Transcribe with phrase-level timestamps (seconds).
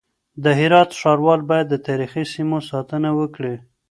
[0.43, 3.55] د هرات ښاروال بايد د تاريخي سيمو ساتنه وکړي.